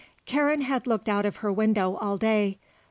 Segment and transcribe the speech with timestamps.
[0.25, 2.57] Karen had looked out of her window all day.